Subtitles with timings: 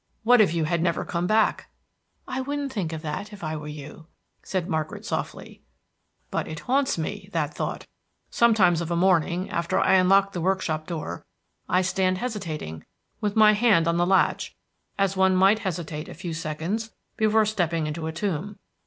[0.23, 1.69] "What if you had never come back?"
[2.27, 4.07] "I wouldn't think of that if I were you,"
[4.41, 5.61] said Margaret softly.
[6.31, 7.85] "But it haunts me, that thought.
[8.31, 11.23] Sometimes of a morning, after I unlock the workshop door,
[11.69, 12.83] I stand hesitating,
[13.19, 14.55] with my hand on the latch,
[14.97, 18.57] as one might hesitate a few seconds before stepping into a tomb.